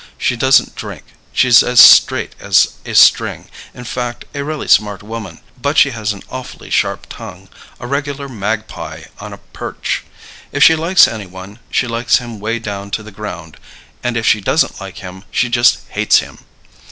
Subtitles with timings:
[0.17, 5.41] She doesn't drink, she's as straight as a string in fact, a really smart woman;
[5.61, 10.03] but she has an awfully sharp tongue, a regular magpie on a perch.
[10.51, 13.57] If she likes any one, she likes him way down to the ground,
[14.03, 16.39] and if she doesn't like him, she just hates him!